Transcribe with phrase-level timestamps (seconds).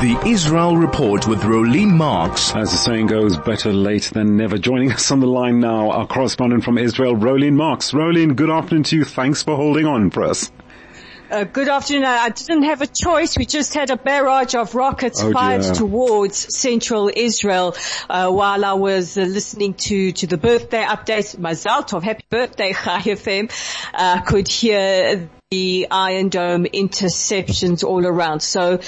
[0.00, 2.56] The Israel Report with Rolene Marks.
[2.56, 4.56] As the saying goes, better late than never.
[4.56, 7.90] Joining us on the line now, our correspondent from Israel, Rolene Marks.
[7.92, 9.04] Rolene, good afternoon to you.
[9.04, 10.50] Thanks for holding on for us.
[11.30, 12.04] Uh, good afternoon.
[12.06, 13.36] I didn't have a choice.
[13.36, 15.74] We just had a barrage of rockets oh fired dear.
[15.74, 17.76] towards central Israel
[18.08, 21.36] uh, while I was uh, listening to, to the birthday update.
[21.36, 23.52] Mazal Tov, happy birthday, Chai FM.
[23.92, 28.38] Uh, could hear the Iron Dome interceptions all around.
[28.38, 28.78] So uh,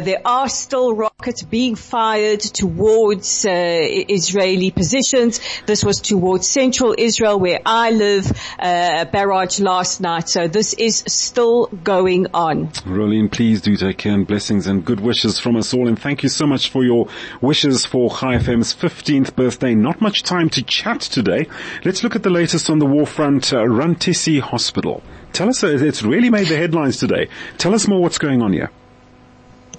[0.00, 5.40] there are still rockets being fired towards uh, Israeli positions.
[5.64, 10.28] This was towards central Israel where I live, uh, barrage last night.
[10.28, 12.70] So this is still going on.
[12.84, 15.86] Rolene, please do take care and blessings and good wishes from us all.
[15.86, 17.06] And thank you so much for your
[17.40, 19.76] wishes for Chai FM's 15th birthday.
[19.76, 21.46] Not much time to chat today.
[21.84, 25.00] Let's look at the latest on the war front, uh, Rantisi Hospital.
[25.32, 27.28] Tell us, uh, it's really made the headlines today.
[27.58, 28.70] Tell us more what's going on here.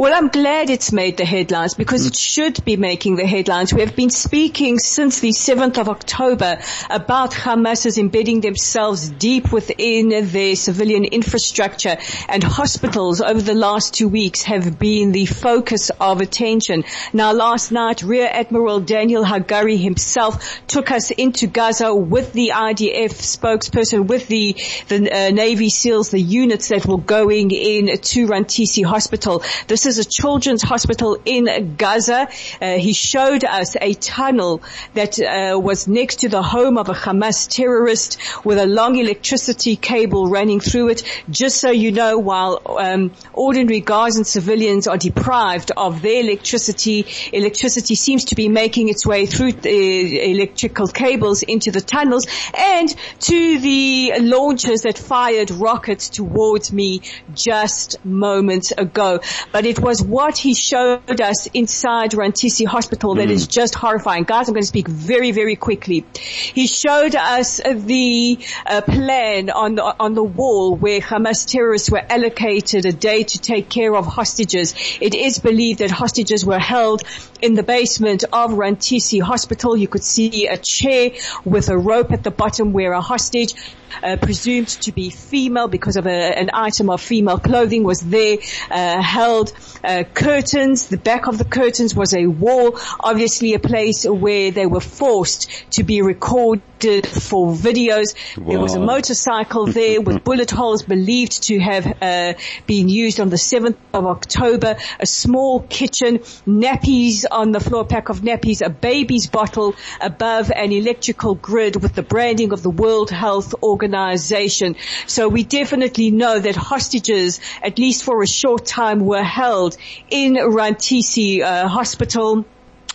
[0.00, 3.74] Well, I'm glad it's made the headlines because it should be making the headlines.
[3.74, 10.08] We have been speaking since the 7th of October about Hamas embedding themselves deep within
[10.08, 11.98] their civilian infrastructure
[12.30, 16.84] and hospitals over the last two weeks have been the focus of attention.
[17.12, 23.12] Now last night, Rear Admiral Daniel Hagari himself took us into Gaza with the IDF
[23.20, 24.56] spokesperson, with the,
[24.88, 29.42] the uh, Navy SEALs, the units that were going in to Rantisi Hospital.
[29.66, 32.28] This is a children's hospital in Gaza.
[32.60, 34.62] Uh, he showed us a tunnel
[34.94, 39.76] that uh, was next to the home of a Hamas terrorist with a long electricity
[39.76, 41.02] cable running through it.
[41.28, 47.94] Just so you know, while um, ordinary Gazan civilians are deprived of their electricity, electricity
[47.94, 53.58] seems to be making its way through the electrical cables into the tunnels and to
[53.58, 57.00] the launchers that fired rockets towards me
[57.34, 59.20] just moments ago.
[59.52, 64.24] But it was what he showed us inside Rantisi Hospital that is just horrifying.
[64.24, 66.04] Guys, I'm going to speak very, very quickly.
[66.14, 72.02] He showed us the uh, plan on the, on the wall where Hamas terrorists were
[72.08, 74.74] allocated a day to take care of hostages.
[75.00, 77.02] It is believed that hostages were held
[77.40, 79.76] in the basement of Rantisi Hospital.
[79.76, 81.12] You could see a chair
[81.44, 83.54] with a rope at the bottom where a hostage
[84.02, 88.38] uh, presumed to be female because of a, an item of female clothing was there,
[88.70, 89.52] uh, held
[89.84, 90.88] uh, curtains.
[90.88, 95.50] The back of the curtains was a wall, obviously a place where they were forced
[95.72, 98.14] to be recorded for videos.
[98.36, 102.34] There was a motorcycle there with bullet holes believed to have uh,
[102.66, 104.76] been used on the 7th of October.
[104.98, 110.72] A small kitchen, nappies on the floor, pack of nappies, a baby's bottle above an
[110.72, 114.76] electrical grid with the branding of the World Health Organization.
[115.06, 119.76] So we definitely know that hostages, at least for a short time, were held
[120.08, 122.44] in Rantisi uh, Hospital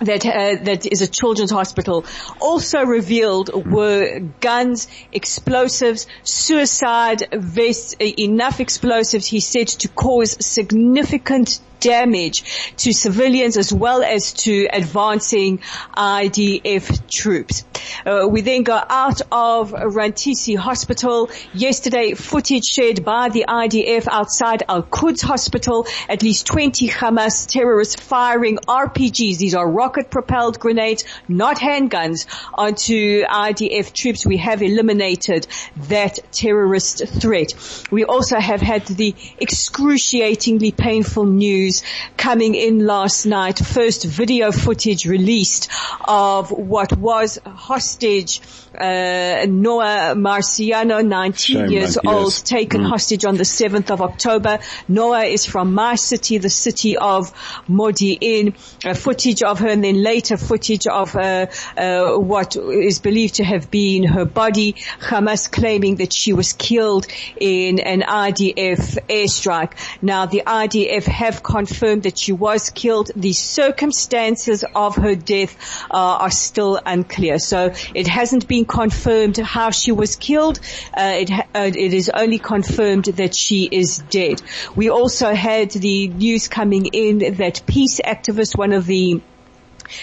[0.00, 2.04] that uh, that is a children's hospital
[2.40, 12.74] also revealed were guns, explosives, suicide vests, enough explosives he said to cause significant damage
[12.76, 15.58] to civilians as well as to advancing
[15.96, 17.64] IDF troops.
[18.04, 21.30] Uh, we then go out of Rantisi Hospital.
[21.52, 25.86] Yesterday, footage shared by the IDF outside Al Quds Hospital.
[26.08, 29.38] At least 20 Hamas terrorists firing RPGs.
[29.38, 34.26] These are rocket propelled grenades, not handguns, onto IDF troops.
[34.26, 35.46] We have eliminated
[35.88, 37.54] that terrorist threat.
[37.90, 41.82] We also have had the excruciatingly painful news
[42.16, 43.58] coming in last night.
[43.58, 45.70] First video footage released
[46.06, 47.38] of what was
[47.84, 48.40] hostage
[48.78, 54.58] uh, Noa Marciano, 19 Shame, years 19 old, taken hostage on the 7th of October.
[54.88, 57.32] Noa is from my city, the city of
[57.68, 58.54] Modi'in.
[58.84, 61.46] Uh, footage of her and then later footage of uh,
[61.76, 64.74] uh, what is believed to have been her body.
[65.00, 67.06] Hamas claiming that she was killed
[67.38, 69.72] in an IDF airstrike.
[70.02, 73.10] Now the IDF have confirmed that she was killed.
[73.14, 75.56] The circumstances of her death
[75.90, 77.38] uh, are still unclear.
[77.38, 80.60] So it hasn't been confirmed how she was killed.
[80.96, 84.42] Uh, it, ha- uh, it is only confirmed that she is dead.
[84.74, 89.20] We also had the news coming in that peace activist, one of the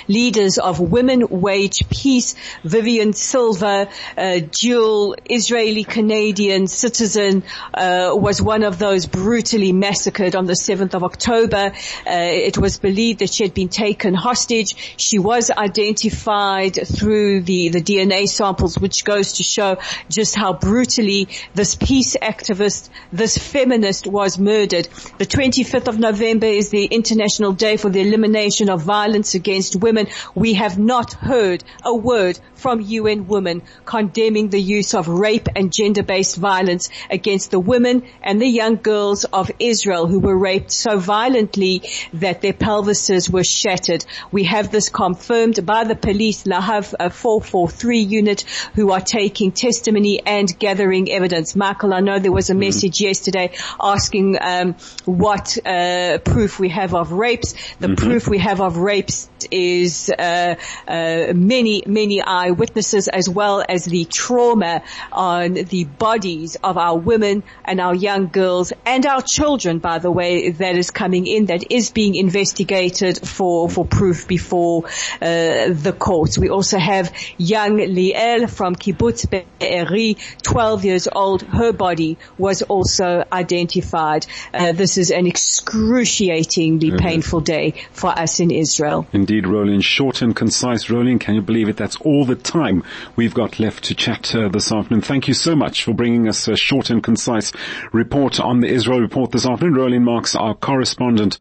[0.08, 3.88] leaders of Women Wage Peace, Vivian Silver,
[4.18, 7.44] uh, dual Israeli Canadian citizen,
[7.74, 11.72] uh, was one of those brutally massacred on the 7th of October.
[12.06, 12.12] Uh,
[12.50, 14.76] it was believed that she had been taken hostage.
[14.98, 19.78] She was identified through the, the DNA samples, which goes to show
[20.10, 24.88] just how brutally this peace activist, this feminist was murdered.
[25.18, 30.08] The 25th of November is the International Day for the Elimination of Violence Against Women.
[30.36, 35.72] We have not heard a word from UN Women condemning the use of rape and
[35.72, 40.98] gender-based violence against the women and the young girls of Israel who were raped so
[40.98, 41.84] violently
[42.14, 44.06] that their pelvises were shattered.
[44.32, 48.42] We have this confirmed by the police Lahav 443 unit
[48.76, 51.56] who are taking testimony and gathering evidence.
[51.56, 53.06] Michael, I know there was a message mm-hmm.
[53.06, 54.76] yesterday asking um,
[55.06, 57.54] what uh, proof we have of rapes.
[57.80, 57.96] The mm-hmm.
[57.96, 60.56] proof we have of rapes is uh,
[60.88, 67.44] uh, many, many eyewitnesses as well as the trauma on the bodies of our women
[67.66, 71.72] and our young girls and our children, by the way, that is coming in that
[71.72, 74.86] is being investigated for, for proof before
[75.22, 76.38] uh, the courts.
[76.38, 81.42] We also have young Liel from Kibbutz Be'eri, 12 years old.
[81.42, 84.26] Her body was also identified.
[84.54, 86.98] Uh, this is an excruciatingly mm-hmm.
[86.98, 89.08] painful day for us in Israel.
[89.32, 89.82] Indeed, Rolene.
[89.82, 90.88] Short and concise.
[90.88, 91.78] Rolene, can you believe it?
[91.78, 92.84] That's all the time
[93.16, 95.00] we've got left to chat uh, this afternoon.
[95.00, 97.54] Thank you so much for bringing us a short and concise
[97.94, 99.76] report on the Israel report this afternoon.
[99.76, 101.38] Rolene Marks, our correspondent.